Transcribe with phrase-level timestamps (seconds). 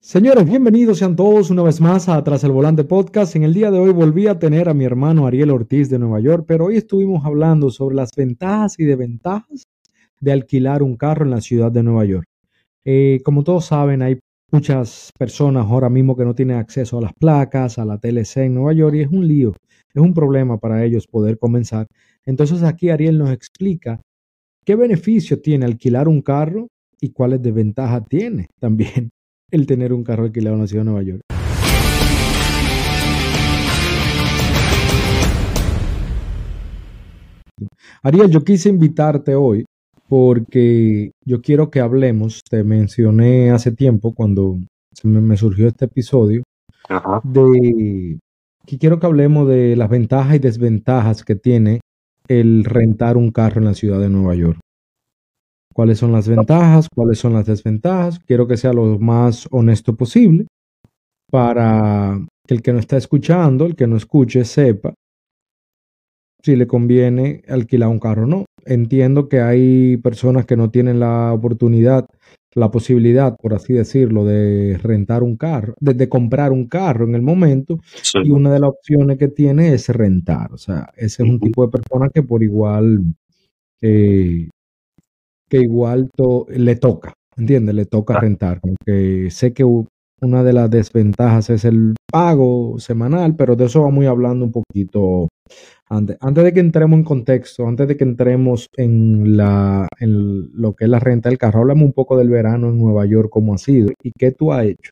[0.00, 3.34] Señores, bienvenidos sean todos una vez más a Tras el Volante Podcast.
[3.34, 6.20] En el día de hoy volví a tener a mi hermano Ariel Ortiz de Nueva
[6.20, 9.64] York, pero hoy estuvimos hablando sobre las ventajas y desventajas
[10.20, 12.28] de alquilar un carro en la ciudad de Nueva York.
[12.84, 14.20] Eh, como todos saben, hay
[14.52, 18.54] muchas personas ahora mismo que no tienen acceso a las placas, a la TLC en
[18.54, 19.56] Nueva York y es un lío,
[19.92, 21.88] es un problema para ellos poder comenzar.
[22.24, 24.00] Entonces aquí Ariel nos explica
[24.64, 26.68] qué beneficio tiene alquilar un carro
[27.00, 29.10] y cuáles desventajas tiene también
[29.50, 31.22] el tener un carro alquilado en la ciudad de Nueva York.
[38.02, 39.64] Ariel, yo quise invitarte hoy
[40.08, 44.58] porque yo quiero que hablemos, te mencioné hace tiempo cuando
[44.92, 46.42] se me, surgió este episodio,
[47.24, 48.18] de
[48.66, 51.80] que quiero que hablemos de las ventajas y desventajas que tiene
[52.28, 54.58] el rentar un carro en la ciudad de Nueva York
[55.78, 58.18] cuáles son las ventajas, cuáles son las desventajas.
[58.18, 60.48] Quiero que sea lo más honesto posible
[61.30, 64.92] para que el que no está escuchando, el que no escuche, sepa
[66.42, 68.44] si le conviene alquilar un carro o no.
[68.64, 72.06] Entiendo que hay personas que no tienen la oportunidad,
[72.56, 77.22] la posibilidad, por así decirlo, de rentar un carro, de, comprar un carro en el
[77.22, 77.78] momento,
[78.24, 80.52] y una de las opciones que tiene es rentar.
[80.52, 83.14] O sea, ese es un tipo de persona que por igual
[83.80, 84.48] eh,
[85.48, 86.10] que igual
[86.48, 87.74] le toca, ¿entiendes?
[87.74, 88.60] Le toca rentar.
[88.62, 89.64] Aunque sé que
[90.20, 94.44] una de las desventajas es el pago semanal, pero de eso vamos a ir hablando
[94.44, 95.28] un poquito
[95.90, 100.74] antes, antes de que entremos en contexto, antes de que entremos en, la, en lo
[100.74, 103.54] que es la renta del carro, hablamos un poco del verano en Nueva York, cómo
[103.54, 104.90] ha sido y qué tú has hecho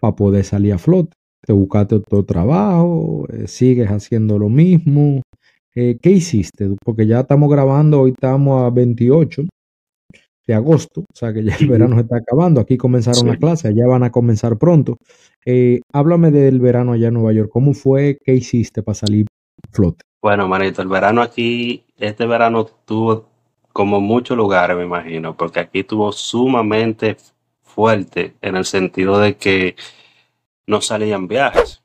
[0.00, 1.12] para poder salir a flote.
[1.46, 5.22] Te buscaste otro trabajo, eh, sigues haciendo lo mismo,
[5.74, 6.70] eh, ¿Qué hiciste?
[6.84, 9.42] Porque ya estamos grabando, hoy estamos a 28
[10.46, 12.60] de agosto, o sea que ya el verano se está acabando.
[12.60, 14.98] Aquí comenzaron las clases, ya van a comenzar pronto.
[15.44, 17.50] Eh, háblame del verano allá en Nueva York.
[17.52, 18.18] ¿Cómo fue?
[18.24, 19.26] ¿Qué hiciste para salir
[19.72, 20.02] flote?
[20.22, 23.28] Bueno, manito, el verano aquí, este verano tuvo
[23.72, 27.16] como muchos lugares, me imagino, porque aquí tuvo sumamente
[27.62, 29.74] fuerte en el sentido de que
[30.66, 31.83] no salían viajes.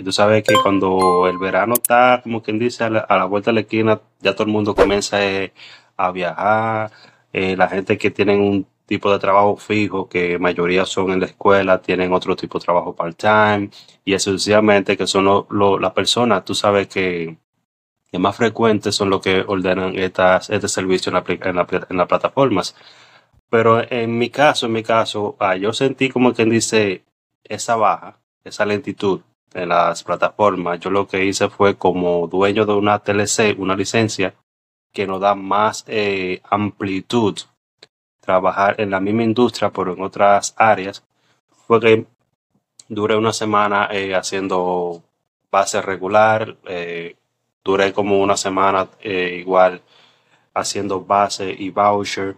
[0.00, 3.56] Y tú sabes que cuando el verano está, como quien dice, a la, vuelta de
[3.56, 5.52] la esquina, ya todo el mundo comienza eh,
[5.98, 6.90] a viajar.
[7.34, 11.26] Eh, la gente que tiene un tipo de trabajo fijo, que mayoría son en la
[11.26, 13.68] escuela, tienen otro tipo de trabajo part-time.
[14.02, 17.36] Y esencialmente que son las personas, tú sabes que,
[18.10, 21.14] que más frecuentes son los que ordenan estas, este servicio en,
[21.56, 22.74] la, en, las plataformas.
[23.50, 27.04] Pero en mi caso, en mi caso, ah, yo sentí como quien dice
[27.44, 29.20] esa baja, esa lentitud
[29.54, 34.34] en las plataformas, yo lo que hice fue como dueño de una TLC, una licencia
[34.92, 37.38] que nos da más eh, amplitud,
[38.20, 41.04] trabajar en la misma industria, pero en otras áreas,
[41.66, 42.06] fue que
[42.88, 45.02] duré una semana eh, haciendo
[45.50, 47.16] base regular, eh,
[47.64, 49.82] duré como una semana igual
[50.54, 52.36] haciendo base y voucher,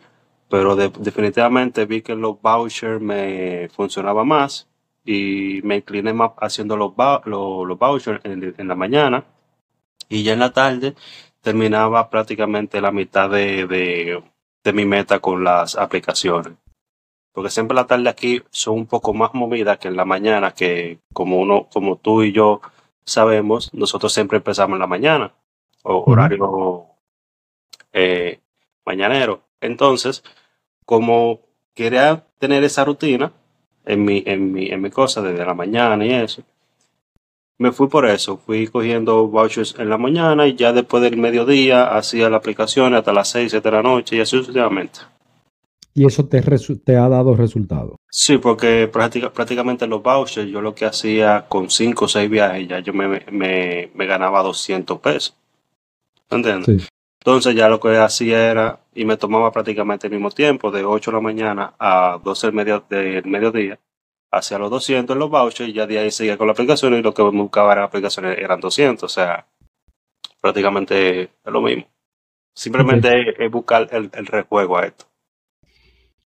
[0.49, 4.69] pero definitivamente vi que los vouchers me funcionaba más
[5.05, 6.93] y me incliné más haciendo los,
[7.25, 9.25] los, vouchers en, la mañana
[10.09, 10.95] y ya en la tarde
[11.41, 13.67] terminaba prácticamente la mitad de,
[14.62, 16.55] de, mi meta con las aplicaciones.
[17.33, 21.01] Porque siempre la tarde aquí son un poco más movidas que en la mañana, que
[21.12, 22.61] como uno, como tú y yo
[23.05, 25.33] sabemos, nosotros siempre empezamos en la mañana,
[25.83, 26.87] o horario
[27.93, 28.41] eh,
[28.85, 29.43] mañanero.
[29.61, 30.23] Entonces,
[30.85, 31.41] como
[31.75, 33.33] quería tener esa rutina,
[33.84, 36.43] en mi, en mi, en mi cosa desde la mañana y eso.
[37.59, 41.97] Me fui por eso, fui cogiendo vouchers en la mañana y ya después del mediodía
[41.97, 45.00] hacía la aplicación hasta las 6, 7 de la noche y así sucesivamente.
[45.94, 47.97] ¿Y eso te, te ha dado resultado?
[48.10, 52.81] Sí, porque prácticamente los vouchers yo lo que hacía con 5 o 6 viajes ya
[52.81, 55.37] yo me, me, me ganaba 200 pesos.
[56.31, 56.88] ¿Entiendes?
[57.25, 61.12] Entonces ya lo que hacía era, y me tomaba prácticamente el mismo tiempo, de 8
[61.12, 63.78] de la mañana a 12 del, medio, del mediodía,
[64.33, 67.00] hacia los 200 en los vouchers, y ya de ahí seguía con la aplicación, y
[67.00, 69.47] lo que me buscaba en la aplicación eran 200, o sea,
[70.41, 71.87] prácticamente es lo mismo.
[72.56, 75.12] Simplemente es buscar el, el rejuego a esto.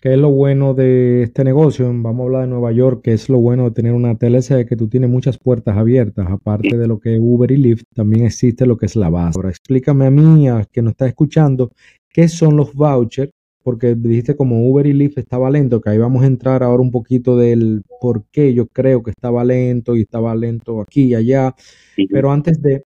[0.05, 1.87] ¿Qué es lo bueno de este negocio?
[1.87, 4.77] Vamos a hablar de Nueva York, que es lo bueno de tener una TLC, que
[4.77, 6.27] tú tienes muchas puertas abiertas.
[6.29, 9.39] Aparte de lo que es Uber y Lyft, también existe lo que es la base.
[9.39, 11.73] Ahora, explícame a mí, a que nos está escuchando,
[12.11, 16.23] qué son los vouchers, porque dijiste como Uber y Lyft estaba lento, que ahí vamos
[16.23, 20.35] a entrar ahora un poquito del por qué yo creo que estaba lento y estaba
[20.35, 21.55] lento aquí y allá.
[22.11, 22.85] Pero antes de,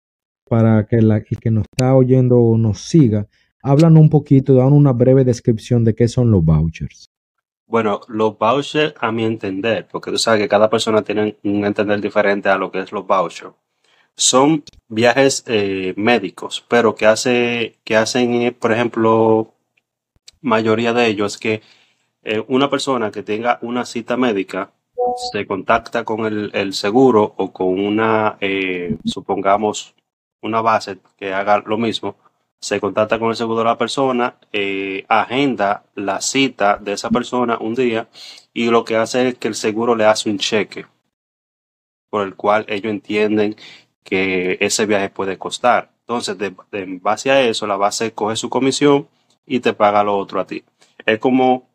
[0.47, 3.27] para que la, el que nos está oyendo nos siga,
[3.63, 7.11] Háblanos un poquito, dan una breve descripción de qué son los vouchers.
[7.67, 12.01] Bueno, los vouchers, a mi entender, porque tú sabes que cada persona tiene un entender
[12.01, 13.53] diferente a lo que es los vouchers,
[14.15, 19.53] son viajes eh, médicos, pero que, hace, que hacen, eh, por ejemplo,
[20.41, 21.61] mayoría de ellos que
[22.23, 24.73] eh, una persona que tenga una cita médica
[25.31, 28.37] se contacta con el, el seguro o con una,
[29.05, 29.95] supongamos,
[30.41, 32.15] una base que haga lo mismo
[32.61, 37.57] se contacta con el seguro de la persona, eh, agenda la cita de esa persona
[37.59, 38.07] un día
[38.53, 40.85] y lo que hace es que el seguro le hace un cheque
[42.09, 43.55] por el cual ellos entienden
[44.03, 45.91] que ese viaje puede costar.
[46.01, 46.37] Entonces,
[46.73, 49.07] en base a eso, la base coge su comisión
[49.45, 50.63] y te paga lo otro a ti.
[51.05, 51.69] Es como,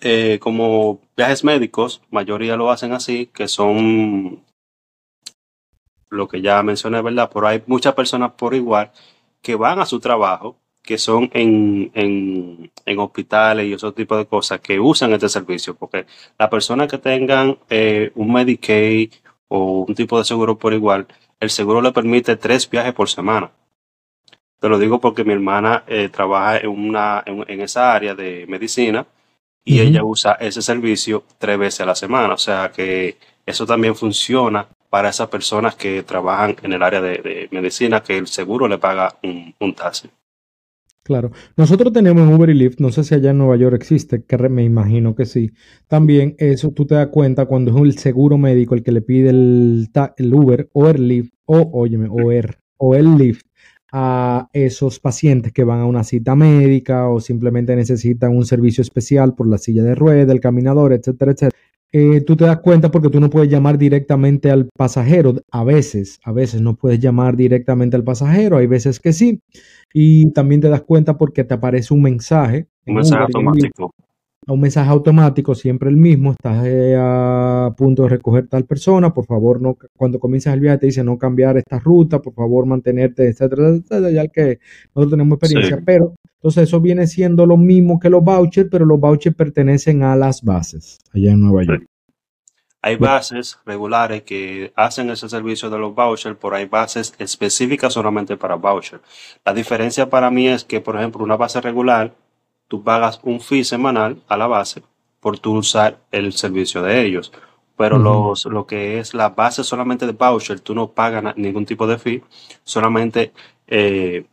[0.00, 4.44] eh, como viajes médicos, mayoría lo hacen así, que son
[6.10, 7.30] lo que ya mencioné, ¿verdad?
[7.32, 8.92] Pero hay muchas personas por igual
[9.42, 14.60] que van a su trabajo, que son en, en, hospitales y otro tipo de cosas,
[14.60, 16.06] que usan este servicio, porque
[16.38, 19.12] la persona que tengan eh, un Medicaid
[19.48, 21.06] o un tipo de seguro por igual,
[21.40, 23.52] el seguro le permite tres viajes por semana.
[24.60, 29.06] Te lo digo porque mi hermana eh, trabaja en, una, en, esa área de medicina
[29.64, 32.34] y ella usa ese servicio tres veces a la semana.
[32.34, 37.48] O sea que eso también funciona para esas personas que trabajan en el área de,
[37.50, 40.08] medicina, que el seguro le paga un, un, taxi.
[41.02, 41.30] Claro.
[41.56, 44.36] Nosotros tenemos en Uber y Lyft, no sé si allá en Nueva York existe, que
[44.36, 45.52] me imagino que sí.
[45.86, 49.30] También eso tú te das cuenta cuando es el seguro médico el que le pide
[49.30, 53.48] el, el Uber o el Lyft, o, óyeme, o el, o el Lyft
[53.90, 59.34] a esos pacientes que van a una cita médica o simplemente necesitan un servicio especial
[59.34, 61.56] por la silla de rueda, el caminador, etcétera, etcétera.
[61.90, 65.34] Eh, tú te das cuenta porque tú no puedes llamar directamente al pasajero.
[65.50, 69.40] A veces, a veces no puedes llamar directamente al pasajero, hay veces que sí.
[69.94, 72.66] Y también te das cuenta porque te aparece un mensaje.
[72.86, 73.94] Un mensaje automático.
[74.48, 76.32] Un mensaje automático, siempre el mismo.
[76.32, 79.12] Estás eh, a punto de recoger tal persona.
[79.12, 82.64] Por favor, no, cuando comienzas el viaje te dice no cambiar esta ruta, por favor
[82.64, 84.10] mantenerte, etcétera, etcétera.
[84.10, 84.58] Ya que
[84.94, 88.98] nosotros tenemos experiencia, pero entonces eso viene siendo lo mismo que los vouchers, pero los
[88.98, 91.84] vouchers pertenecen a las bases allá en Nueva York.
[92.80, 98.36] Hay bases regulares que hacen ese servicio de los vouchers, pero hay bases específicas solamente
[98.36, 99.02] para vouchers.
[99.44, 102.14] La diferencia para mí es que, por ejemplo, una base regular,
[102.68, 104.82] tú pagas un fee semanal a la base
[105.20, 107.32] por tú usar el servicio de ellos.
[107.76, 111.86] Pero los, lo que es la base solamente de voucher, tú no pagas ningún tipo
[111.86, 112.24] de fee,
[112.64, 113.32] solamente
[113.68, 114.26] eh,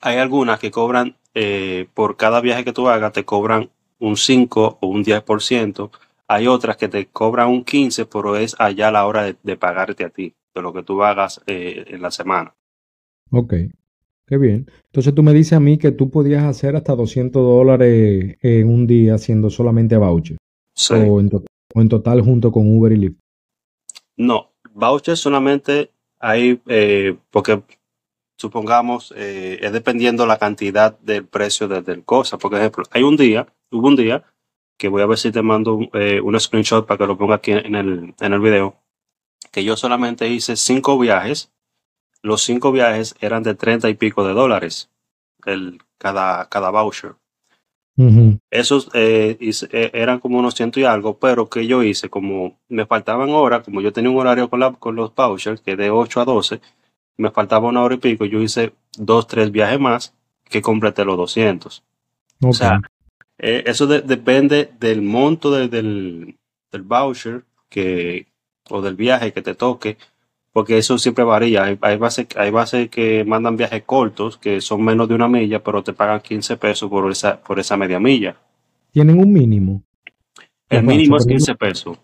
[0.00, 4.78] hay algunas que cobran eh, por cada viaje que tú hagas, te cobran un 5
[4.80, 5.90] o un 10%.
[6.26, 10.10] Hay otras que te cobran un 15, pero es allá la hora de, pagarte a
[10.10, 12.54] ti, de lo que tú hagas eh, en la semana.
[13.30, 13.54] Ok,
[14.26, 14.66] qué bien.
[14.86, 18.86] Entonces tú me dices a mí que tú podías hacer hasta 200 dólares en un
[18.86, 20.36] día haciendo solamente voucher.
[20.74, 20.94] Sí.
[20.94, 21.30] O en,
[21.74, 23.18] o en total junto con Uber y Lyft.
[24.16, 25.90] No, voucher solamente
[26.20, 27.62] hay, eh, porque
[28.36, 32.38] supongamos, eh, es dependiendo la cantidad del precio del cosa.
[32.38, 34.24] Por ejemplo, hay un día, hubo un día,
[34.76, 37.52] que voy a ver si te mando eh, un screenshot para que lo ponga aquí
[37.52, 38.76] en el, en el video,
[39.52, 41.52] que yo solamente hice cinco viajes.
[42.24, 44.88] Los cinco viajes eran de 30 y pico de dólares
[45.44, 47.16] el, cada, cada voucher.
[48.50, 49.36] Esos eh,
[49.92, 53.82] eran como unos ciento y algo, pero que yo hice, como me faltaban horas, como
[53.82, 56.60] yo tenía un horario con, la, con los vouchers, que de 8 a 12,
[57.18, 60.14] me faltaba una hora y pico, yo hice dos, tres viajes más
[60.48, 61.84] que completé los 200.
[62.40, 62.80] O sea,
[63.36, 68.28] eh, eso depende del monto del, del, voucher que,
[68.70, 69.98] o del viaje que te toque,
[70.54, 71.64] porque eso siempre varía.
[71.64, 75.62] Hay, hay, bases, hay bases que mandan viajes cortos, que son menos de una milla,
[75.64, 78.36] pero te pagan 15 pesos por esa, por esa media milla.
[78.92, 79.82] ¿Tienen un mínimo?
[80.70, 81.98] El mínimo es 15 pesos.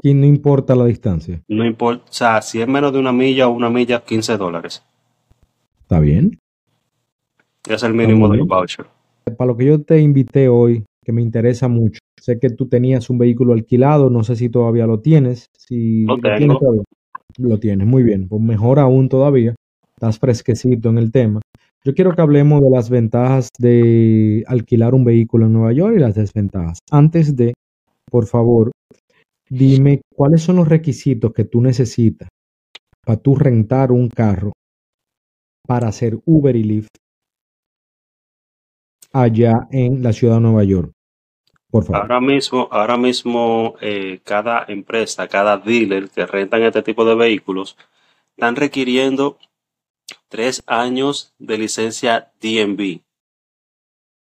[0.00, 1.42] Y no importa la distancia.
[1.48, 4.84] No importa, o sea, si es menos de una milla o una milla, 15 dólares.
[5.80, 6.38] ¿Está bien?
[7.68, 8.86] Es el mínimo de voucher.
[9.36, 13.10] Para lo que yo te invité hoy, que me interesa mucho, sé que tú tenías
[13.10, 15.50] un vehículo alquilado, no sé si todavía lo tienes.
[15.58, 16.58] Si lo, Tienes
[17.38, 18.28] lo tienes, muy bien.
[18.28, 19.54] Pues mejor aún todavía,
[19.96, 21.40] estás fresquecito en el tema.
[21.84, 26.00] Yo quiero que hablemos de las ventajas de alquilar un vehículo en Nueva York y
[26.00, 26.78] las desventajas.
[26.90, 27.54] Antes de,
[28.10, 28.72] por favor,
[29.50, 32.28] Dime cuáles son los requisitos que tú necesitas
[33.04, 34.52] para tú rentar un carro
[35.66, 36.90] para hacer Uber y Lyft
[39.12, 40.92] allá en la ciudad de Nueva York.
[41.70, 47.76] Ahora mismo, ahora mismo eh, cada empresa, cada dealer que rentan este tipo de vehículos,
[48.30, 49.38] están requiriendo
[50.28, 53.02] tres años de licencia DMV.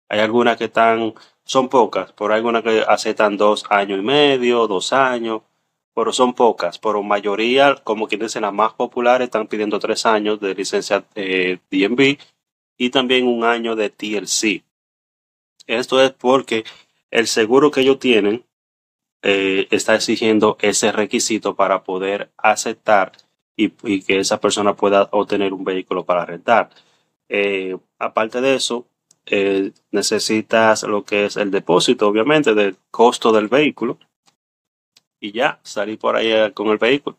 [0.08, 4.66] Hay algunas que están, son pocas, pero hay algunas que aceptan dos años y medio,
[4.68, 5.42] dos años,
[5.94, 6.80] pero son pocas.
[6.80, 11.60] Pero mayoría, como quien dice, las más populares están pidiendo tres años de licencia eh,
[11.70, 12.18] DMV
[12.78, 14.64] y también un año de TLC.
[15.68, 16.64] Esto es porque
[17.14, 18.44] el seguro que ellos tienen
[19.22, 23.12] eh, está exigiendo ese requisito para poder aceptar
[23.56, 23.70] y,
[24.02, 26.72] que esa persona pueda obtener un vehículo para rentar.
[27.30, 28.88] Eh, aparte de eso,
[29.28, 34.00] eh, necesitas lo que es el depósito, obviamente, del costo del vehículo
[35.20, 37.18] y ya salir por ahí con el vehículo.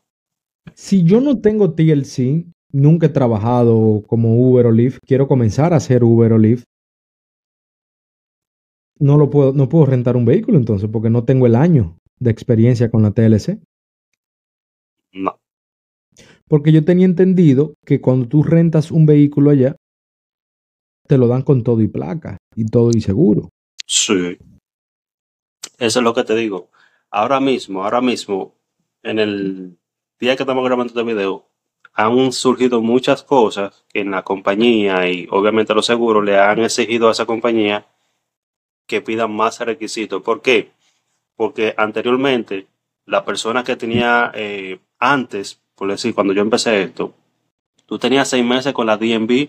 [0.74, 5.76] Si yo no tengo TLC, nunca he trabajado como Uber o Lyft, quiero comenzar a
[5.76, 6.64] hacer Uber o Lyft,
[8.98, 12.30] no lo puedo, no puedo rentar un vehículo entonces, porque no tengo el año de
[12.30, 13.58] experiencia con la TLC.
[15.12, 15.38] No.
[16.48, 19.76] Porque yo tenía entendido que cuando tú rentas un vehículo allá,
[21.06, 23.50] te lo dan con todo y placa y todo y seguro.
[23.86, 24.38] Sí.
[25.78, 26.70] Eso es lo que te digo.
[27.10, 28.54] Ahora mismo, ahora mismo,
[29.02, 29.78] en el
[30.18, 31.48] día que estamos grabando este video,
[31.92, 37.08] han surgido muchas cosas que en la compañía y obviamente los seguros le han exigido
[37.08, 37.86] a esa compañía
[38.86, 40.22] que pidan más requisitos.
[40.22, 40.72] ¿Por qué?
[41.36, 42.66] Porque anteriormente
[43.06, 47.14] la persona que tenía eh, antes, por decir, cuando yo empecé esto,
[47.86, 49.48] tú tenías seis meses con la DNB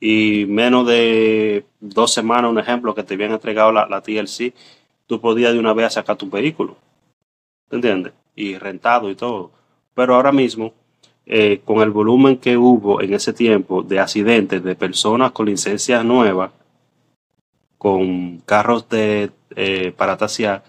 [0.00, 4.52] y menos de dos semanas, un ejemplo, que te habían entregado la, la TLC,
[5.06, 6.76] tú podías de una vez sacar tu vehículo.
[7.70, 8.12] ¿Entiendes?
[8.34, 9.50] Y rentado y todo.
[9.94, 10.74] Pero ahora mismo,
[11.24, 16.04] eh, con el volumen que hubo en ese tiempo de accidentes de personas con licencias
[16.04, 16.50] nuevas,
[17.82, 20.62] con carros de, eh, para tasear,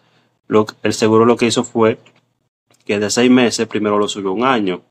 [0.82, 2.00] el seguro lo que hizo fue
[2.86, 4.82] que de seis meses primero lo subió un año,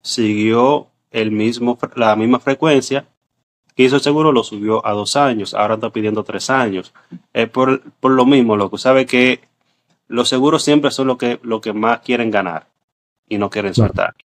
[0.00, 3.08] siguió el mismo, la misma frecuencia
[3.74, 6.94] que hizo el seguro, lo subió a dos años, ahora está pidiendo tres años.
[7.32, 9.40] Es por, lo mismo, lo que sabe que
[10.06, 12.68] los seguros siempre son lo que, lo que más quieren ganar
[13.28, 14.14] y no quieren soltar.
[14.14, 14.27] Claro,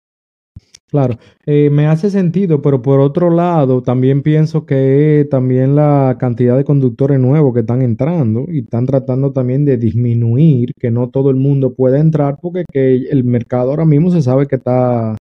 [1.46, 6.64] eh, me hace sentido, pero por otro lado, también pienso que también la cantidad de
[6.64, 11.36] conductores nuevos que están entrando y están tratando también de disminuir, que no todo el
[11.36, 15.16] mundo puede entrar, porque que el mercado ahora mismo se sabe que está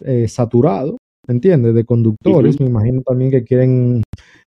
[0.00, 1.74] eh, saturado, ¿entiendes?
[1.74, 2.60] De conductores.
[2.60, 4.02] Me imagino también que quieren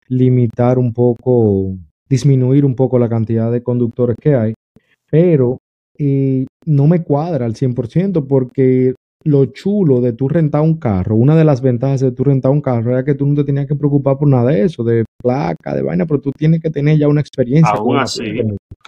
[0.08, 1.76] limitar un poco,
[2.08, 4.54] disminuir un poco la cantidad de conductores que hay,
[5.10, 5.58] pero
[5.98, 11.36] eh, no me cuadra al 100% porque lo chulo de tú rentar un carro, una
[11.36, 13.74] de las ventajas de tú rentar un carro era que tú no te tenías que
[13.74, 17.08] preocupar por nada de eso, de placa, de vaina, pero tú tienes que tener ya
[17.08, 17.74] una experiencia.
[17.74, 18.22] Aún así,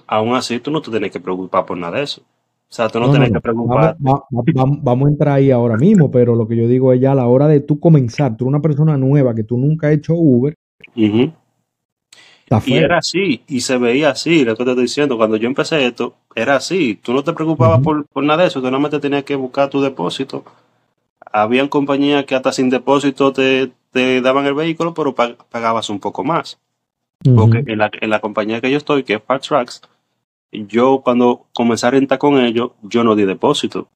[0.07, 2.23] aún así tú no te tienes que preocupar por nada de eso.
[2.23, 3.97] O sea, tú no, tienes que preocupar.
[3.99, 7.27] Vamos, a entrar ahí ahora mismo, pero lo que yo digo es ya a la
[7.27, 10.55] hora de tú comenzar, tú eres una persona nueva que tú nunca has hecho Uber,
[12.67, 15.17] y era así, y se veía así, lo que te estoy diciendo.
[15.17, 16.99] Cuando yo empecé esto, era así.
[17.03, 20.45] Tú no te preocupabas por, nada de eso, tú te tenías que buscar tu depósito.
[21.21, 23.73] Habían compañías que hasta sin depósito te,
[24.21, 26.59] daban el vehículo, pero pagabas un poco más.
[27.37, 29.81] Porque en la, en la, compañía que yo estoy, que es Park Tracks,
[30.51, 33.89] yo cuando comencé a rentar con ellos, yo no di depósito.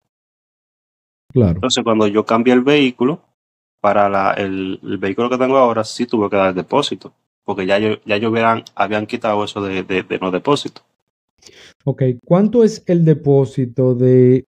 [1.33, 1.53] Claro.
[1.53, 3.21] Entonces, cuando yo cambié el vehículo,
[3.81, 7.13] para la, el, el, vehículo que tengo ahora, sí tuve que dar depósito
[7.47, 10.83] porque ya, yo, ya habían quitado eso de, de, no depósito.
[11.85, 14.45] Ok, ¿cuánto es el depósito de,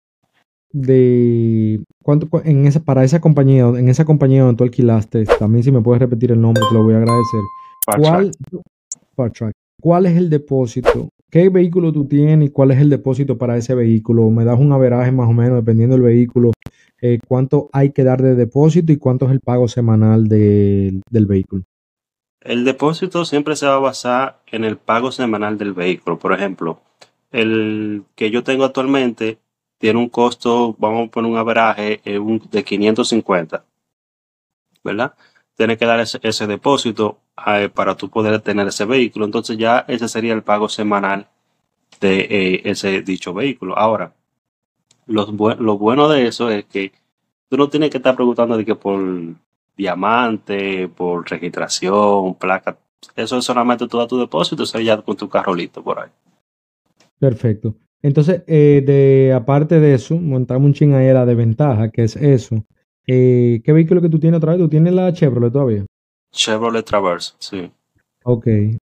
[0.73, 5.25] de cuánto en esa para esa compañía, en esa compañía donde tú alquilaste?
[5.39, 7.41] También si me puedes repetir el nombre, te lo voy a agradecer.
[9.15, 9.43] ¿Cuál,
[9.81, 11.11] ¿Cuál es el depósito?
[11.31, 14.29] ¿Qué vehículo tú tienes y cuál es el depósito para ese vehículo?
[14.31, 16.51] Me das un averaje más o menos dependiendo del vehículo.
[17.01, 21.63] Eh, ¿Cuánto hay que dar de depósito y cuánto es el pago semanal del vehículo?
[22.41, 26.19] El depósito siempre se va a basar en el pago semanal del vehículo.
[26.19, 26.81] Por ejemplo,
[27.33, 29.39] el que yo tengo actualmente
[29.79, 33.65] tiene un costo, vamos a poner un averaje eh, de 550,
[34.85, 35.15] ¿verdad?
[35.57, 39.25] Tienes que dar ese, depósito eh, para tú poder tener ese vehículo.
[39.25, 41.29] Entonces ya ese sería el pago semanal
[42.01, 43.77] de eh, ese dicho vehículo.
[43.77, 44.15] Ahora,
[45.07, 46.93] lo, lo bueno de eso es que
[47.49, 49.01] tú no tienes que estar preguntando de que por
[49.79, 52.77] diamante, por registración, placa.
[53.17, 56.11] Eso es solamente todo tu depósito, eso ya con tu carro listo por ahí.
[57.19, 57.77] Perfecto.
[58.03, 62.17] Entonces, eh, de aparte de eso, montamos un ching ahí la de ventaja, que es
[62.17, 62.65] eso.
[63.07, 64.61] Eh, ¿Qué vehículo que tú tienes otra vez?
[64.61, 65.87] ¿Tú tienes la Chevrolet todavía?
[66.33, 67.71] Chevrolet Traverse, sí.
[68.25, 68.47] Ok.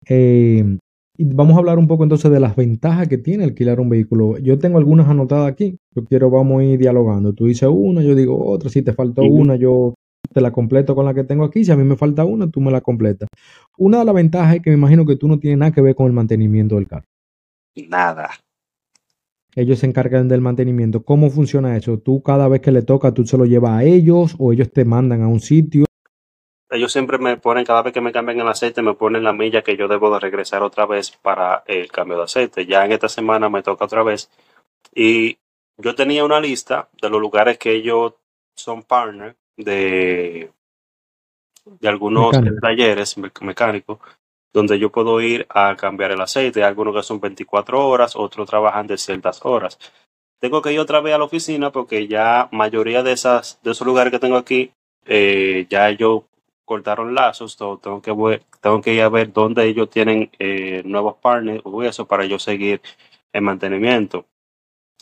[0.09, 0.77] Eh,
[1.17, 4.37] vamos a hablar un poco entonces de las ventajas que tiene alquilar un vehículo.
[4.39, 5.77] Yo tengo algunas anotadas aquí.
[5.95, 7.33] Yo quiero, vamos a ir dialogando.
[7.33, 8.69] Tú dices una, yo digo otra.
[8.69, 9.93] Si te faltó una, yo
[10.37, 11.65] te la completo con la que tengo aquí.
[11.65, 13.27] Si a mí me falta una, tú me la completas.
[13.75, 15.95] Una de las ventajas es que me imagino que tú no tienes nada que ver
[15.95, 17.07] con el mantenimiento del carro.
[17.89, 18.29] Nada.
[19.55, 21.01] Ellos se encargan del mantenimiento.
[21.01, 21.97] ¿Cómo funciona eso?
[21.97, 24.85] Tú cada vez que le toca, tú se lo llevas a ellos o ellos te
[24.85, 25.85] mandan a un sitio.
[26.69, 29.63] Ellos siempre me ponen, cada vez que me cambian el aceite, me ponen la milla
[29.63, 32.67] que yo debo de regresar otra vez para el cambio de aceite.
[32.67, 34.29] Ya en esta semana me toca otra vez.
[34.93, 35.39] Y
[35.77, 38.13] yo tenía una lista de los lugares que ellos
[38.53, 40.51] son partner de,
[41.65, 43.99] de algunos talleres mecánicos
[44.53, 46.63] donde yo puedo ir a cambiar el aceite.
[46.63, 49.77] Algunos que son 24 horas, otros trabajan de ciertas horas.
[50.39, 53.85] Tengo que ir otra vez a la oficina porque ya mayoría de esas de esos
[53.85, 54.71] lugares que tengo aquí
[55.05, 56.23] eh, ya ellos
[56.63, 57.57] cortaron lazos.
[57.57, 62.05] tengo que tengo que ir a ver dónde ellos tienen eh, nuevos partners o eso
[62.07, 62.81] para yo seguir
[63.33, 64.25] el mantenimiento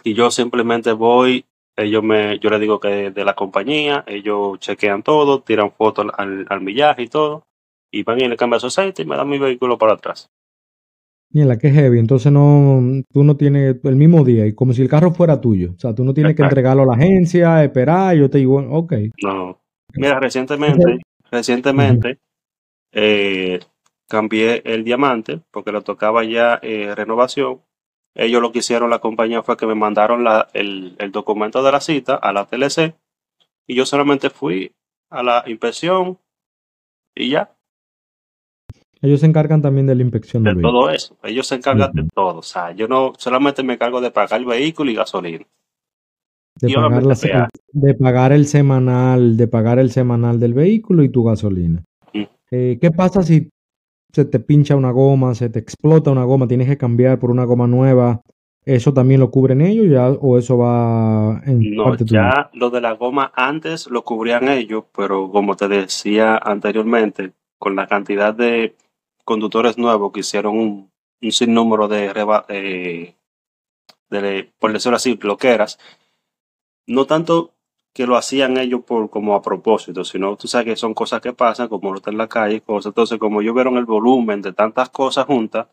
[0.06, 1.46] y yo simplemente voy,
[1.78, 6.62] ellos me, yo les digo que de la compañía, ellos chequean todo, tiran fotos al,
[6.62, 7.44] millaje y todo,
[7.92, 10.30] y van y le cambian su aceite y me dan mi vehículo para atrás.
[11.32, 12.00] Mira, que heavy.
[12.00, 15.72] Entonces no, tú no tienes el mismo día y como si el carro fuera tuyo.
[15.76, 18.94] O sea, tú no tienes que entregarlo a la agencia, esperar, yo te digo, ok.
[19.22, 19.60] No.
[19.96, 22.20] Mira, recientemente, recientemente
[22.94, 23.60] eh,
[24.08, 27.60] cambié el diamante porque lo tocaba ya eh, renovación
[28.16, 31.72] ellos lo que hicieron, la compañía, fue que me mandaron la, el, el, documento de
[31.72, 32.96] la cita a la TLC
[33.68, 34.74] y yo solamente fui
[35.10, 36.18] a la inspección
[37.14, 37.52] y ya.
[39.02, 41.18] Ellos se encargan también de la inspección de todo eso.
[41.24, 42.40] Ellos se encargan de todo.
[42.40, 45.46] O sea, yo no solamente me encargo de pagar el vehículo y gasolina.
[46.60, 51.84] De, pagar, de pagar, el semanal, de pagar el semanal del vehículo y tu gasolina.
[52.50, 53.50] Eh, ¿Qué pasa si
[54.16, 57.44] se te pincha una goma, se te explota una goma, tienes que cambiar por una
[57.44, 58.22] goma nueva,
[58.64, 62.94] ¿eso también lo cubren ellos ya o eso va en no, ya lo de la
[62.94, 68.78] goma antes lo cubrían ellos, pero como te decía anteriormente, con la cantidad de
[69.26, 70.92] conductores nuevos que hicieron un,
[71.30, 72.14] sinnúmero de,
[72.48, 73.16] eh,
[74.10, 75.78] de, por decirlo así, bloqueras,
[76.88, 77.55] no tanto
[77.96, 81.32] que lo hacían ellos por como a propósito, sino tú sabes que son cosas que
[81.32, 82.90] pasan, como lo está en la calle, cosas.
[82.90, 85.68] Entonces, como ellos vieron el volumen de tantas cosas juntas,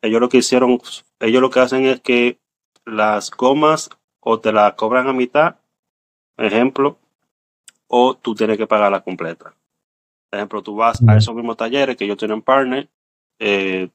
[0.00, 0.78] ellos lo que hicieron,
[1.18, 2.38] ellos lo que hacen es que
[2.84, 5.56] las gomas o te las cobran a mitad,
[6.36, 6.96] ejemplo,
[7.88, 9.52] o tú tienes que pagarla completa.
[10.30, 12.88] Por ejemplo, tú vas a esos mismos talleres que ellos tienen partner,
[13.40, 13.88] eh,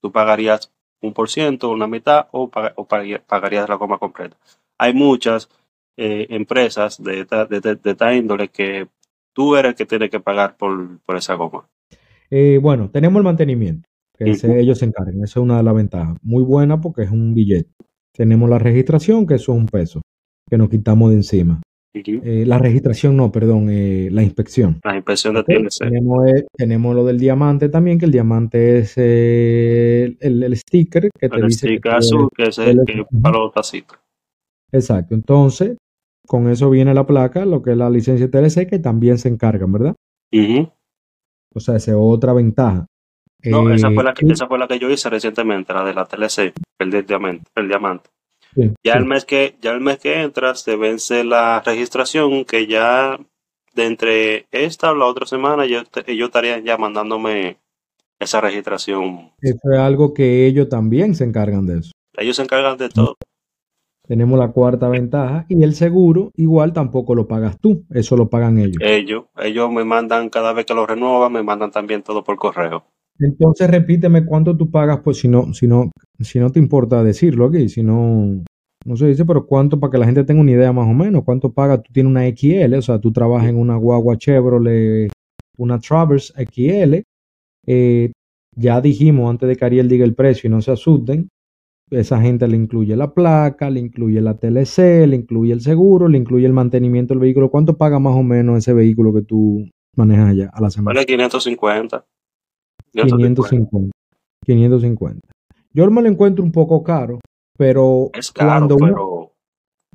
[0.00, 4.36] tú pagarías un por ciento, una mitad, o, o pagarías la goma completa.
[4.78, 5.48] Hay muchas
[5.96, 8.88] eh, empresas de esta, de, índole que
[9.32, 11.68] tú eres el que tiene que pagar por, por esa goma.
[12.30, 16.16] Eh, bueno, tenemos el mantenimiento, que ellos se encargan, esa es una de las ventajas.
[16.22, 17.70] Muy buena porque es un billete.
[18.12, 20.02] Tenemos la registración, que eso es un peso,
[20.48, 21.60] que nos quitamos de encima.
[21.94, 24.80] Eh, la registración, no, perdón, la inspección.
[24.82, 25.78] La inspección de TLC.
[25.78, 26.24] Tenemos,
[26.56, 31.68] tenemos, lo del diamante también, que el diamante es el, el, sticker que te dice.
[31.68, 33.96] Sticker azul, que es el que para los tacitos.
[34.72, 35.14] Exacto.
[35.14, 35.76] Entonces,
[36.26, 39.72] con eso viene la placa, lo que es la licencia TLC, que también se encargan,
[39.72, 39.94] ¿verdad?
[41.54, 42.86] O sea, esa es otra ventaja.
[43.44, 45.94] No, esa, fue la que, eh, esa fue la que yo hice recientemente, la de
[45.94, 47.44] la TLC, el diamante.
[47.54, 48.10] El diamante.
[48.82, 53.18] ya, El mes que, ya el mes que entras se vence la registración, que ya
[53.74, 57.58] de entre esta o la otra semana yo, ellos estarían ya mandándome
[58.18, 59.32] esa registración.
[59.40, 61.92] Eso es algo que ellos también se encargan de eso.
[62.16, 63.16] Ellos se encargan de todo.
[64.06, 68.58] Tenemos la cuarta ventaja y el seguro igual tampoco lo pagas tú, eso lo pagan
[68.58, 68.76] ellos.
[68.80, 72.84] Ellos, ellos me mandan cada vez que lo renuevan, me mandan también todo por correo.
[73.18, 75.90] Entonces repíteme cuánto tú pagas, pues si no, si no,
[76.20, 78.42] si no te importa decirlo aquí, si no,
[78.84, 81.22] no se dice, pero cuánto para que la gente tenga una idea más o menos,
[81.24, 85.10] cuánto pagas, tú tienes una XL, o sea, tú trabajas en una guagua Chevrolet,
[85.56, 87.02] una Traverse XL,
[87.66, 88.12] eh,
[88.56, 91.28] ya dijimos antes de que Ariel diga el precio y no se asusten,
[92.00, 96.18] esa gente le incluye la placa, le incluye la TLC, le incluye el seguro, le
[96.18, 97.50] incluye el mantenimiento del vehículo.
[97.50, 100.94] ¿Cuánto paga más o menos ese vehículo que tú manejas allá a la semana?
[100.94, 102.04] Vale 550.
[102.92, 103.92] 550.
[104.44, 105.20] 550.
[105.72, 107.20] Yo me lo encuentro un poco caro,
[107.56, 108.68] pero es caro,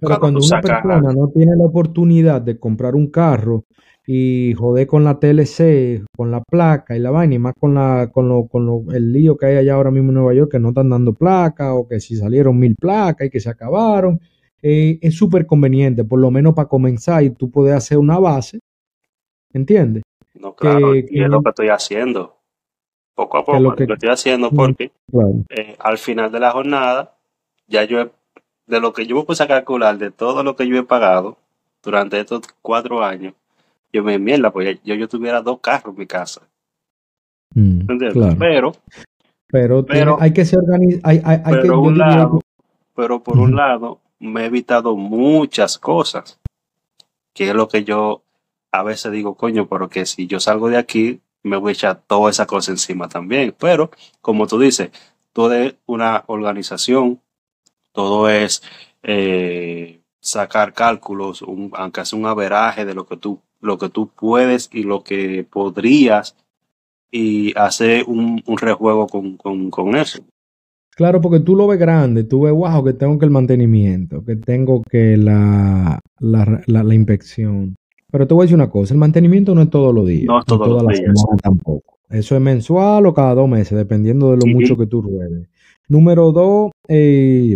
[0.01, 3.65] pero, cuando una persona no tiene la oportunidad de comprar un carro
[4.11, 8.09] y joder con la TLC, con la placa y la vaina, y más con, la,
[8.11, 10.57] con, lo, con lo, el lío que hay allá ahora mismo en Nueva York, que
[10.57, 14.19] no están dando placa o que si salieron mil placas y que se acabaron.
[14.63, 18.61] Eh, es súper conveniente, por lo menos para comenzar y tú puedes hacer una base,
[19.53, 20.01] ¿entiendes?
[20.33, 22.35] No, claro, y es lo que estoy haciendo.
[23.13, 24.91] Poco a poco lo, que, estoy haciendo porque
[25.49, 27.15] eh, al final de la jornada,
[27.67, 28.09] ya yo,
[28.65, 31.37] de lo que yo me puse a calcular, de todo lo que yo he pagado
[31.83, 33.35] durante estos cuatro años,
[33.91, 36.41] yo me mierda, pues yo, yo tuviera dos carros en mi casa.
[37.55, 38.35] Mm, claro.
[38.37, 38.71] Pero,
[39.47, 41.01] pero, pero hay que ser organizado.
[41.03, 42.45] Hay, hay, hay pero, que, un yo diría lado, que-
[42.95, 46.39] pero por un lado, me he evitado muchas cosas,
[47.33, 48.23] que es lo que yo
[48.71, 52.01] a veces digo, coño, pero que si yo salgo de aquí, me voy a echar
[52.05, 53.55] toda esa cosa encima también.
[53.57, 53.89] Pero,
[54.21, 54.91] como tú dices,
[55.33, 57.19] todo es una organización,
[57.93, 58.61] todo es
[59.01, 64.09] eh, sacar cálculos, un, aunque sea un averaje de lo que tú, lo que tú
[64.09, 66.35] puedes y lo que podrías,
[67.11, 70.21] y hacer un, un rejuego con, con, con eso.
[70.95, 74.35] Claro, porque tú lo ves grande, tú ves, wow, que tengo que el mantenimiento, que
[74.35, 77.75] tengo que la, la, la, la inspección.
[78.11, 80.39] Pero te voy a decir una cosa, el mantenimiento no es todos los días, No
[80.39, 81.13] es todos todas los las días.
[81.19, 81.97] semanas tampoco.
[82.09, 84.53] Eso es mensual o cada dos meses, dependiendo de lo Sí.
[84.53, 85.47] mucho que tú ruedes.
[85.87, 87.55] Número dos, eh,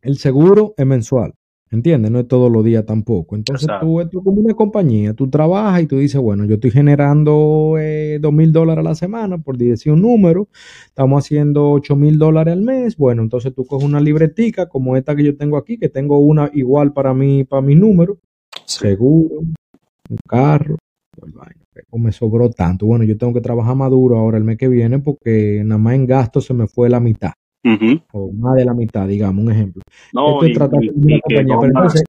[0.00, 1.34] el seguro es mensual,
[1.70, 2.10] ¿entiendes?
[2.10, 3.36] No es todos los días tampoco.
[3.36, 3.86] Entonces Exacto.
[3.86, 7.76] tú, esto es como una compañía, tú trabajas y tú dices, bueno, yo estoy generando
[7.78, 10.48] eh, dos mil dólares a la semana, por decir un número,
[10.86, 15.14] estamos haciendo 8 mil dólares al mes, bueno, entonces tú coges una libretica como esta
[15.16, 18.18] que yo tengo aquí, que tengo una igual para mí, para mis números,
[18.64, 18.80] Sí.
[18.80, 20.76] seguro, un carro,
[21.90, 22.86] pues, me sobró tanto.
[22.86, 25.94] Bueno, yo tengo que trabajar más duro ahora el mes que viene porque nada más
[25.94, 27.32] en gasto se me fue la mitad,
[27.64, 28.00] Ujú.
[28.12, 29.82] o más de la mitad, digamos, un ejemplo.
[30.12, 32.04] No, Esto es y, y- y que compañía, goma, entonces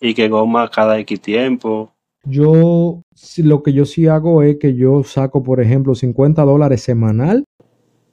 [0.00, 1.92] y que goma cada X tiempo.
[2.24, 3.02] yo,
[3.38, 7.44] lo que yo sí hago es que yo saco, por ejemplo, 50 dólares semanal,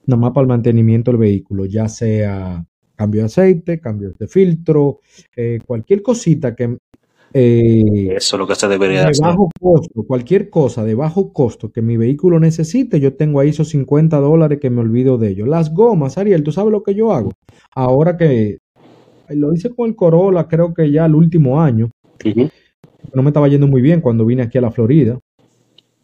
[0.05, 4.99] nada más para el mantenimiento del vehículo, ya sea cambio de aceite, cambio de filtro,
[5.35, 6.77] eh, cualquier cosita que
[7.33, 9.25] eh, Eso es lo que se debería de hacer.
[9.25, 13.69] bajo costo, cualquier cosa de bajo costo que mi vehículo necesite, yo tengo ahí esos
[13.69, 15.47] 50 dólares que me olvido de ellos.
[15.47, 17.31] Las gomas, Ariel, ¿tú sabes lo que yo hago?
[17.75, 18.57] Ahora que
[19.29, 21.89] lo hice con el Corolla, creo que ya el último año,
[23.13, 25.17] no me estaba yendo muy bien cuando vine aquí a la Florida.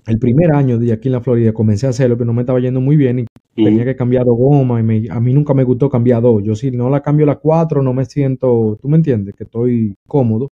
[0.05, 2.59] El primer año de aquí en la Florida comencé a hacerlo, pero no me estaba
[2.61, 3.25] yendo muy bien y
[3.65, 6.41] tenía que cambiar dos gomas y me- a mí nunca me gustó cambiar dos.
[6.43, 9.93] Yo si no la cambio las cuatro no me siento, tú me entiendes, que estoy
[10.07, 10.51] cómodo,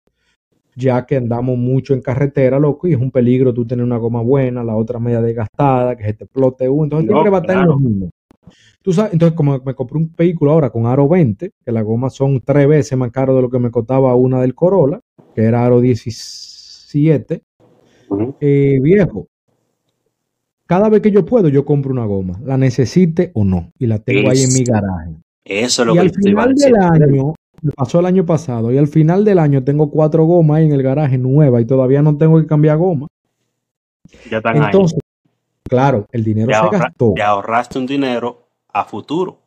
[0.76, 4.20] ya que andamos mucho en carretera, loco, y es un peligro tú tener una goma
[4.20, 7.40] buena, la otra media desgastada, que se te explote uno, entonces No, siempre va a
[7.40, 7.72] estar en claro.
[7.72, 8.10] lo mismo.
[8.82, 12.14] Tú sabes, entonces como me compré un vehículo ahora con aro 20, que las gomas
[12.14, 15.00] son tres veces más caro de lo que me costaba una del Corolla,
[15.34, 17.42] que era aro 17,
[18.08, 18.34] Ujú.
[18.40, 19.26] eh, viejo.
[20.68, 23.98] Cada vez que yo puedo, yo compro una goma, la necesite o no, y la
[23.98, 25.16] tengo ahí en mi garaje.
[25.44, 28.78] Eso es lo Y que al final del año, me pasó el año pasado, y
[28.78, 32.16] al final del año tengo cuatro gomas ahí en el garaje nuevas y todavía no
[32.16, 33.06] tengo que cambiar goma.
[34.30, 34.64] Ya están ahí.
[34.66, 34.98] Entonces,
[35.68, 37.14] claro, el dinero se ahorra- gastó.
[37.16, 39.38] ya ahorraste un dinero a futuro.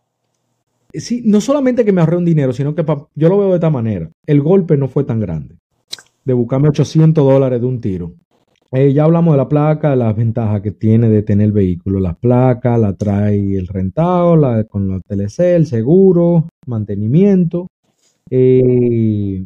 [0.92, 3.56] Sí, no solamente que me ahorré un dinero, sino que pa- yo lo veo de
[3.56, 4.10] esta manera.
[4.26, 5.56] El golpe no fue tan grande.
[6.26, 8.14] De buscarme 800 dólares de un tiro.
[8.72, 12.00] Eh, ya hablamos de la placa, las ventajas que tiene de tener el vehículo.
[12.00, 17.68] La placa la trae el rentado, la, con la TLC, el seguro, mantenimiento.
[18.30, 19.46] Eh,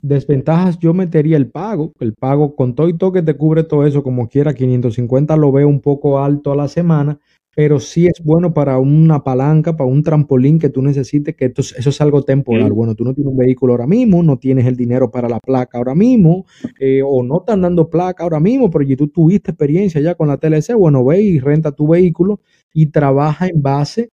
[0.00, 1.92] desventajas, yo metería el pago.
[2.00, 5.52] El pago con todo y todo que te cubre todo eso, como quiera, 550 lo
[5.52, 7.18] veo un poco alto a la semana,
[7.54, 11.62] pero sí es bueno para una palanca, para un trampolín que tú necesites, que esto
[11.62, 12.72] eso es algo temporal.
[12.72, 15.78] Bueno, tú no tienes un vehículo ahora mismo, no tienes el dinero para la placa
[15.78, 16.46] ahora mismo,
[16.78, 20.28] eh, o no están dando placa ahora mismo, pero si tú tuviste experiencia ya con
[20.28, 22.40] la TLC, bueno, ve y renta tu vehículo
[22.72, 24.10] y trabaja en base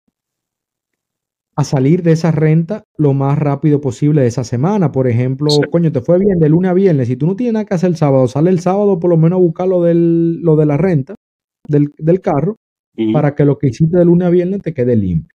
[1.60, 4.92] a salir de esa renta lo más rápido posible de esa semana.
[4.92, 5.62] Por ejemplo, Sí.
[5.72, 7.08] coño, te fue bien de lunes a viernes.
[7.08, 9.38] Si tú no tienes nada que hacer el sábado, sale el sábado por lo menos
[9.38, 11.16] a buscar lo, del, lo de la renta
[11.68, 12.56] del, del carro
[13.14, 15.30] para que lo que hiciste de lunes a viernes te quede limpio.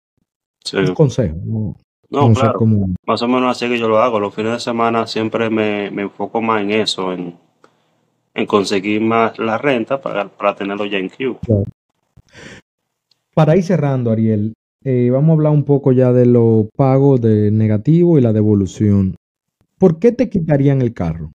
[0.64, 0.78] Sí.
[0.78, 1.36] Un consejo.
[1.44, 1.76] No,
[2.10, 2.58] No, no sé claro.
[2.60, 4.20] cómo- Más o menos así que yo lo hago.
[4.20, 7.36] Los fines de semana siempre me, me enfoco más en eso, en,
[8.34, 11.38] en conseguir más la renta para, para tenerlo ya en queue.
[13.34, 17.52] Para ir cerrando, Ariel, eh, vamos a hablar un poco ya de los pagos de
[17.52, 19.16] negativo y la devolución.
[19.78, 21.32] ¿Por qué te quitarían el carro?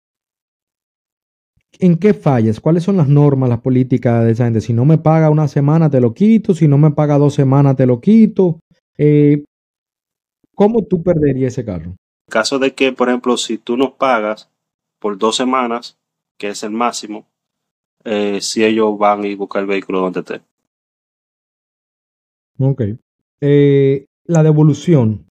[1.78, 2.60] ¿En qué fallas?
[2.60, 4.60] ¿Cuáles son las normas, las políticas de esa gente?
[4.60, 6.54] Si no me paga una semana, te lo quito.
[6.54, 8.60] Si no me paga dos semanas, te lo quito.
[8.96, 9.44] Eh,
[10.54, 11.90] ¿Cómo tú perderías ese carro?
[11.90, 14.50] En caso de que, por ejemplo, si tú nos pagas
[14.98, 15.98] por dos semanas,
[16.38, 17.26] que es el máximo,
[18.04, 20.40] eh, si ellos van y buscan el vehículo donde esté.
[22.58, 22.82] Ok.
[23.40, 25.26] Eh, la devolución.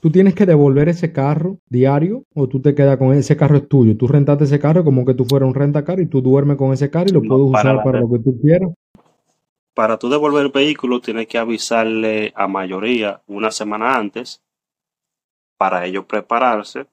[0.00, 3.68] ¿Tú tienes que devolver ese carro diario o tú te quedas con ese carro es
[3.68, 3.96] tuyo?
[3.96, 6.90] Tú rentaste ese carro como que tú fueras un rentacarro y tú duermes con ese
[6.90, 8.70] carro y lo No, puedes para usar para lo que tú quieras.
[9.74, 14.42] Para tú devolver el vehículo, tienes que avisarle a mayoría una semana antes
[15.56, 16.86] para ellos prepararse.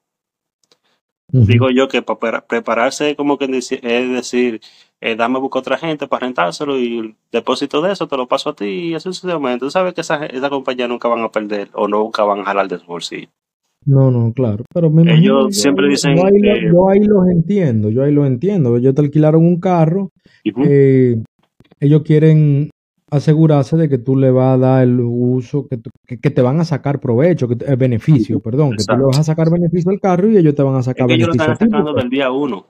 [1.32, 4.62] Digo yo que para prepararse como que es decir,
[5.00, 8.50] eh, dame buscar otra gente para rentárselo y el depósito de eso te lo paso
[8.50, 9.65] a ti y así sucesivamente.
[9.65, 12.67] Tú sabes que esa, esa compañía nunca van a perder o nunca van a jalar
[12.67, 13.30] de su bolsillo.
[13.86, 14.63] No, no, claro.
[14.74, 16.15] Pero me Ellos siempre dicen.
[16.15, 18.78] Yo ahí, yo ahí, los entiendo, yo ahí los entiendo.
[18.78, 20.12] Ellos te alquilaron un carro,
[20.44, 21.22] eh,
[21.80, 22.70] ellos quieren
[23.12, 25.80] asegurarse de que tú le vas a dar el uso, que,
[26.17, 29.52] que, te van a sacar provecho, que beneficio, perdón, que tú le vas a sacar
[29.52, 31.34] beneficio al carro y ellos te van a sacar beneficio.
[31.34, 32.65] Ellos lo están sacando del día uno.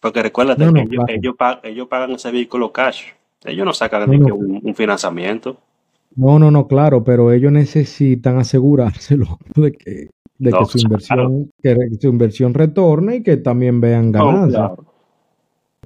[0.00, 3.02] Porque recuérdate que ellos, pagan, ese vehículo cash.
[3.44, 5.58] Ellos no sacan un, financiamiento.
[6.16, 11.76] No, no, no, claro, pero ellos necesitan asegurárselo de que, de que su inversión, que
[12.00, 14.72] su inversión retorne y que también vean ganancias.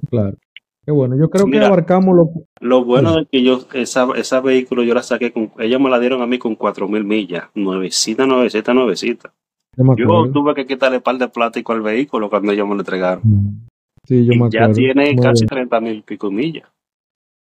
[0.09, 0.37] claro.
[0.85, 4.83] Qué bueno, yo creo que abarcamos lo Lo bueno es que yo, esa, esa vehículo
[4.83, 8.25] yo la saqué con, ellos me la dieron a mí con cuatro mil millas, nuevecita,
[8.25, 9.33] nuevecita, nuevecita.
[9.77, 13.21] Yo, tuve que quitarle par de plástico al vehículo cuando ellos me lo entregaron.
[13.23, 13.65] Mm.
[14.05, 16.69] Sí, yo me Ya tiene casi 30 mil pico millas.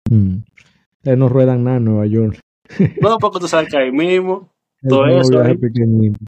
[0.10, 0.40] Mm.
[1.18, 2.40] no ruedan nada en Nueva York.
[3.02, 4.50] no, porque tú sabes que ahí mismo.
[4.88, 5.42] Todo eso.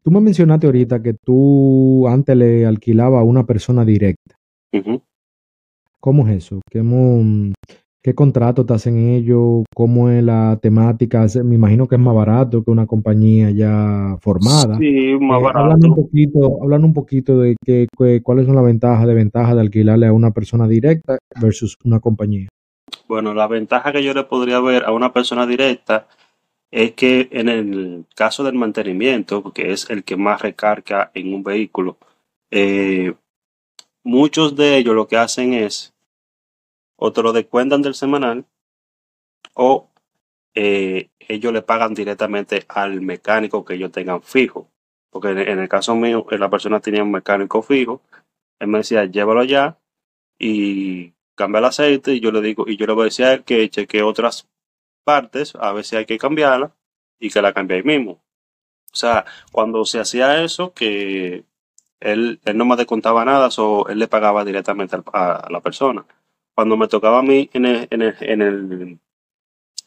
[0.04, 4.36] Tú me mencionaste ahorita que tú antes le alquilaba a una persona directa.
[6.04, 6.60] ¿Cómo es eso?
[6.70, 9.64] ¿Qué, contrato te hacen ellos?
[9.74, 11.26] ¿Cómo es la temática?
[11.46, 14.78] Me imagino que es más barato que una compañía ya formada.
[14.80, 15.60] Sí, más eh, barato.
[15.60, 17.88] Hablan un poquito, hablan un poquito de que,
[18.22, 22.50] cuáles son las ventajas de ventaja de alquilarle a una persona directa versus una compañía.
[23.08, 26.10] Bueno, la ventaja que yo le podría ver a una persona directa
[26.70, 31.44] es que en el caso del mantenimiento, que es el que más recarga en un
[31.44, 31.96] vehículo,
[32.52, 33.14] eh,
[34.04, 35.93] muchos de ellos lo que hacen es
[37.06, 38.46] o te lo descuentan del semanal
[39.56, 39.90] o
[40.56, 44.70] eh, ellos le pagan directamente al mecánico que ellos tengan fijo.
[45.10, 48.02] Porque en, el caso mío, eh, la persona tenía un mecánico fijo.
[48.58, 49.78] Él me decía, llévalo allá
[50.40, 52.14] y cambia el aceite.
[52.14, 54.48] Y yo le digo, y yo le voy a decir a él que cheque otras
[55.04, 56.74] partes, a ver si hay que cambiarla
[57.20, 58.24] y que la cambie ahí mismo.
[58.94, 61.44] O sea, cuando se hacía eso, que
[62.00, 66.06] él, no me descontaba nada, o él le pagaba directamente a la persona
[66.56, 69.00] cuando me tocaba a mí en el, en el, en el,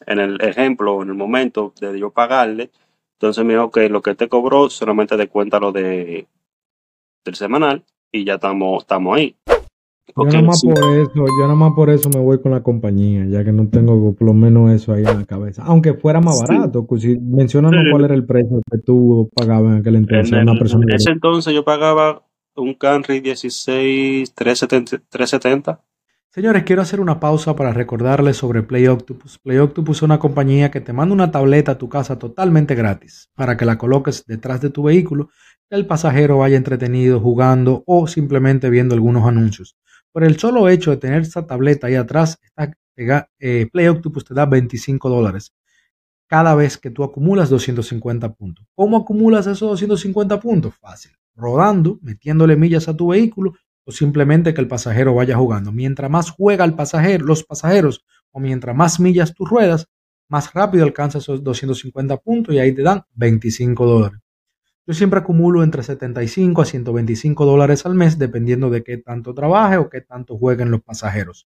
[0.05, 2.71] en el ejemplo, en el momento de yo pagarle,
[3.13, 6.27] entonces me dijo que lo que te cobró solamente descuenta lo de
[7.25, 9.35] del semanal y ya estamos, ahí.
[10.15, 13.25] Yo nada más por eso, yo nada más por eso me voy con la compañía,
[13.25, 15.63] ya que no tengo por lo menos eso ahí en la cabeza.
[15.65, 19.79] Aunque fuera más barato, pues si mencionan cuál era el precio que tú pagabas en
[19.79, 20.31] aquel entonces.
[20.31, 22.23] En, una persona en ese entonces yo pagaba
[22.55, 25.86] un Camry 16 370, 370
[26.37, 29.39] Señores, quiero hacer una pausa para recordarles sobre Play Octopus.
[29.39, 33.31] Play Octopus es una compañía que te manda una tableta a tu casa totalmente gratis
[33.33, 35.29] para que la coloques detrás de tu vehículo
[35.67, 39.79] y el pasajero vaya entretenido jugando o simplemente viendo algunos anuncios.
[40.11, 42.39] Por el solo hecho de tener esa tableta ahí atrás,
[42.95, 45.55] eh, Play Octopus te da 25 dólares
[46.27, 48.63] cada vez que tú acumulas 250 puntos.
[48.75, 50.75] ¿Cómo acumulas esos 250 puntos?
[50.75, 51.13] Fácil.
[51.35, 53.53] Rodando, metiéndole millas a tu vehículo
[53.87, 55.71] o simplemente que el pasajero vaya jugando.
[55.71, 59.87] Mientras más juega el pasajero, los pasajeros o mientras más millas tú ruedas,
[60.27, 64.19] más rápido alcanzas esos 250 puntos y ahí te dan 25 dólares.
[64.85, 69.77] Yo siempre acumulo entre 75 a 125 dólares al mes dependiendo de qué tanto trabaje
[69.77, 71.47] o qué tanto jueguen los pasajeros.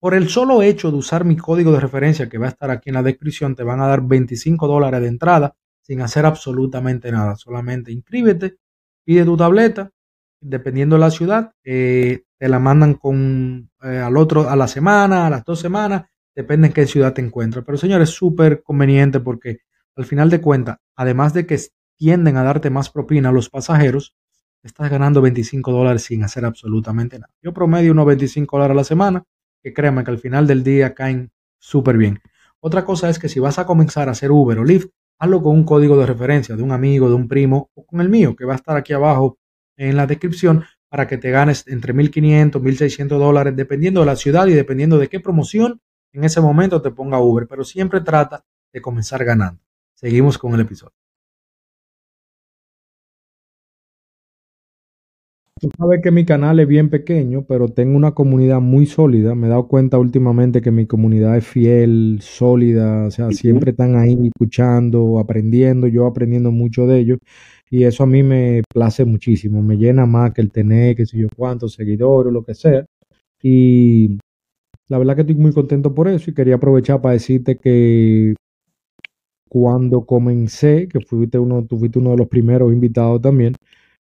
[0.00, 2.90] Por el solo hecho de usar mi código de referencia que va a estar aquí
[2.90, 7.36] en la descripción, te van a dar 25 dólares de entrada sin hacer absolutamente nada.
[7.36, 8.56] Solamente inscríbete,
[9.04, 9.92] pide tu tableta,
[10.40, 15.26] dependiendo de la ciudad, eh, te la mandan con eh, al otro a la semana,
[15.26, 17.64] a las dos semanas, depende en qué ciudad te encuentras.
[17.64, 19.58] Pero señores, es súper conveniente porque
[19.96, 21.58] al final de cuentas, además de que
[21.96, 24.14] tienden a darte más propina a los pasajeros,
[24.62, 27.32] estás ganando 25 dólares sin hacer absolutamente nada.
[27.42, 29.24] Yo promedio unos 25 dólares a la semana,
[29.62, 32.20] que créanme que al final del día caen súper bien.
[32.60, 35.54] Otra cosa es que si vas a comenzar a hacer Uber o Lyft, hazlo con
[35.54, 38.44] un código de referencia de un amigo, de un primo o con el mío, que
[38.44, 39.38] va a estar aquí abajo
[39.78, 44.46] en la descripción para que te ganes entre 1.500, 1.600 dólares, dependiendo de la ciudad
[44.46, 45.80] y dependiendo de qué promoción
[46.12, 49.62] en ese momento te ponga Uber, pero siempre trata de comenzar ganando.
[49.94, 50.94] Seguimos con el episodio.
[55.60, 59.34] Tú sabes que mi canal es bien pequeño, pero tengo una comunidad muy sólida.
[59.34, 63.96] Me he dado cuenta últimamente que mi comunidad es fiel, sólida, o sea, siempre están
[63.96, 67.18] ahí escuchando, aprendiendo, yo aprendiendo mucho de ellos.
[67.70, 71.18] Y eso a mí me place muchísimo, me llena más que el tener, que sé
[71.18, 72.84] yo cuántos seguidores o lo que sea.
[73.42, 74.18] Y
[74.88, 78.34] la verdad que estoy muy contento por eso y quería aprovechar para decirte que
[79.48, 83.54] cuando comencé, que fuiste uno, tú fuiste uno de los primeros invitados también,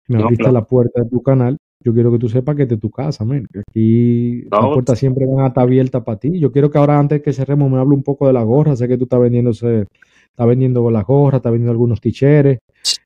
[0.08, 1.58] me abriste la puerta de tu canal.
[1.84, 3.46] yo quiero que tú sepas que es de tu casa, man.
[3.52, 6.40] Que aquí las puertas siempre van a estar abiertas para ti.
[6.40, 8.76] Yo quiero que ahora, antes que cerremos, me hable un poco de la gorra.
[8.76, 12.60] Sé que tú estás vendiendo, está vendiendo la gorra, estás vendiendo algunos ticheres.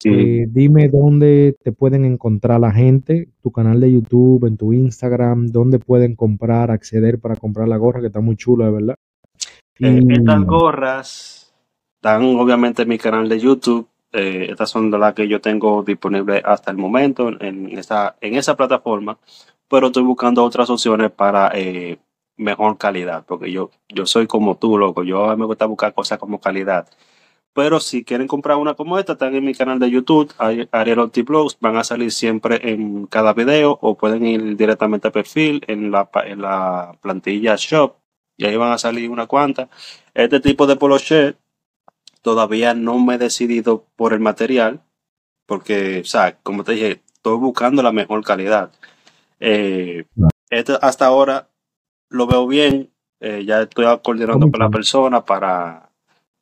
[0.06, 5.48] Eh, dime dónde te pueden encontrar la gente, tu canal de YouTube, en tu Instagram,
[5.48, 8.96] dónde pueden comprar, acceder para comprar la gorra, que está muy chula, de verdad.
[9.80, 11.54] Eh, estas gorras
[11.96, 16.44] están obviamente en mi canal de YouTube eh, estas son las que yo tengo disponibles
[16.46, 19.18] hasta el momento en esa, en esa plataforma,
[19.68, 21.52] pero estoy buscando otras opciones para
[22.38, 26.40] mejor calidad, porque yo, yo soy como tú, loco, yo me gusta buscar cosas como
[26.40, 26.88] calidad.
[27.54, 30.34] Pero si quieren comprar una como esta, están en mi canal de YouTube,
[30.72, 35.64] Ariel Blogs, van a salir siempre en cada video o pueden ir directamente al perfil
[35.68, 37.98] en la, en la plantilla Shop.
[38.36, 39.70] Y ahí van a salir una cuanta.
[40.16, 41.38] Este tipo de polo shirt
[42.24, 44.82] Todavía no me he decidido por el material,
[45.46, 48.72] porque, o sea, como te dije, estoy buscando la mejor calidad.
[49.42, 50.06] Eh,
[50.82, 51.50] hasta ahora
[52.08, 55.90] lo veo bien, eh, ya estoy coordinando con la persona para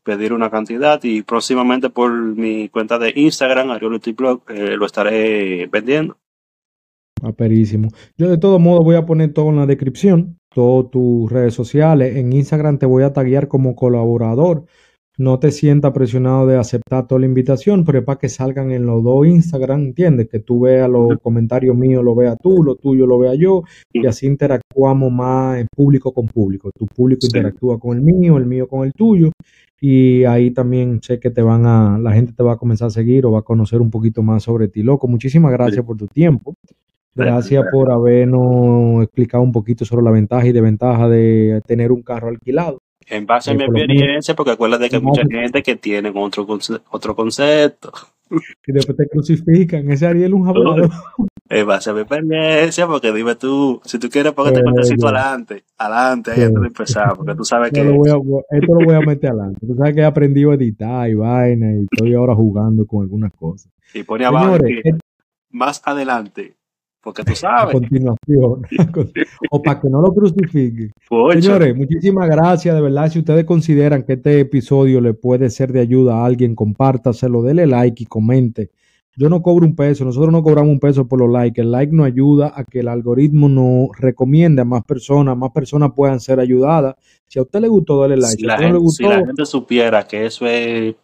[0.03, 4.15] pedir una cantidad y próximamente por mi cuenta de Instagram, Ariolity
[4.49, 6.17] eh, lo estaré vendiendo.
[7.21, 7.89] Aperísimo.
[8.17, 12.15] Yo de todo modo voy a poner todo en la descripción, todas tus redes sociales.
[12.15, 14.65] En Instagram te voy a taguear como colaborador
[15.17, 18.85] no te sientas presionado de aceptar toda la invitación, pero es para que salgan en
[18.85, 20.29] los dos Instagram, ¿entiendes?
[20.29, 24.05] Que tú veas los comentarios míos, lo veas tú, lo tuyo lo vea yo, y
[24.07, 26.71] así interactuamos más en público con público.
[26.71, 29.31] Tu público interactúa con el mío, el mío con el tuyo,
[29.79, 32.91] y ahí también sé que te van a, la gente te va a comenzar a
[32.91, 35.07] seguir o va a conocer un poquito más sobre ti, loco.
[35.07, 36.55] Muchísimas gracias por tu tiempo.
[37.13, 42.29] Gracias por habernos explicado un poquito sobre la ventaja y desventaja de tener un carro
[42.29, 46.47] alquilado en base a mi experiencia, porque acuérdate que hay mucha gente que tiene otro,
[46.89, 47.91] otro concepto.
[48.65, 50.89] Y después te crucifican, ese Ariel un hablador.
[51.49, 54.67] En base a mi experiencia, porque dime tú, si tú quieres ponerte el
[55.03, 57.81] adelante, adelante, ahí antes de empezar, porque tú sabes que...
[57.81, 59.67] esto lo voy a meter adelante.
[59.67, 63.33] Tú sabes que he aprendido a editar y vaina, y estoy ahora jugando con algunas
[63.33, 63.69] cosas.
[63.93, 64.59] Y pone abajo,
[65.49, 66.55] más adelante,
[67.01, 67.75] porque tú sabes.
[67.75, 68.61] A continuación.
[69.51, 70.91] o para que no lo crucifiquen.
[71.33, 72.75] Señores, muchísimas gracias.
[72.75, 76.55] De verdad, si ustedes consideran que este episodio le puede ser de ayuda a alguien,
[76.55, 78.71] compártaselo, dele like y comente.
[79.17, 81.59] Yo no cobro un peso, nosotros no cobramos un peso por los likes.
[81.59, 85.91] El like nos ayuda a que el algoritmo nos recomiende a más personas, más personas
[85.93, 86.95] puedan ser ayudadas.
[87.27, 88.37] Si a usted le gustó, dale like.
[88.37, 90.95] Si, la, gente, supiera que eso es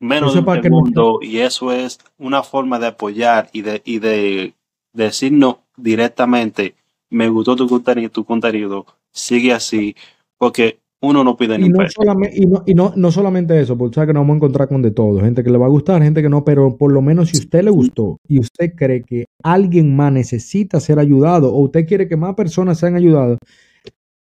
[0.00, 4.54] menos de un segundo y eso es una forma de apoyar y de, y de
[4.96, 6.74] decirnos directamente,
[7.10, 9.94] me gustó tu contenido, tu contenido, sigue así,
[10.38, 13.94] porque uno no pide ni no solamente, y, no, y no, no, solamente eso, porque
[13.94, 16.02] sabes que nos vamos a encontrar con de todo, gente que le va a gustar,
[16.02, 19.26] gente que no, pero por lo menos si usted le gustó y usted cree que
[19.42, 23.38] alguien más necesita ser ayudado o usted quiere que más personas sean ayudadas,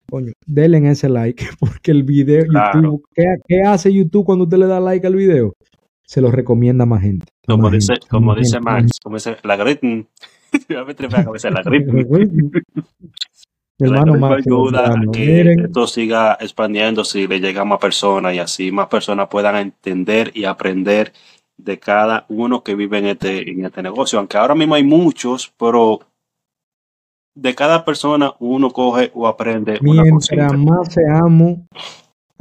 [0.09, 4.67] coño, denle en ese like, porque el video, YouTube, ¿qué, hace YouTube cuando usted le
[4.67, 5.53] da like al video?
[6.03, 7.25] Se lo recomienda a más gente.
[7.47, 9.37] Como dice, como dice Max, como dice
[10.69, 11.61] la la
[13.79, 18.39] Hermano más ayuda a que esto siga expandiendo si le llega a más personas y
[18.39, 21.13] así más personas puedan entender y aprender
[21.57, 24.19] de cada uno que vive en este, en este negocio.
[24.19, 25.99] Aunque ahora mismo hay muchos, pero
[27.33, 29.79] de cada persona uno coge o aprende.
[29.81, 31.59] Mientras más seamos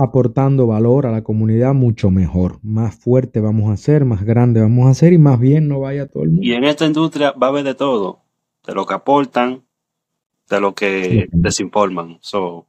[0.02, 2.58] aportando valor a la comunidad, mucho mejor.
[2.62, 6.06] Más fuerte vamos a ser, más grande vamos a ser y más bien no vaya
[6.06, 6.42] todo el mundo.
[6.44, 8.20] Y en esta industria va a haber de todo,
[8.66, 9.62] de lo que aportan,
[10.48, 12.18] de lo que desinforman.
[12.20, 12.66] So,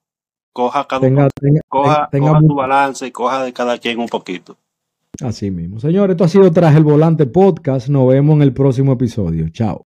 [0.53, 1.27] coja cada tenga,
[1.67, 4.57] coja, tu balance y coja de cada quien un poquito.
[5.21, 5.79] Así mismo.
[5.79, 7.89] Señores, esto ha sido Tras el Volante Podcast.
[7.89, 9.49] Nos vemos en el próximo episodio.
[9.49, 9.85] Chao.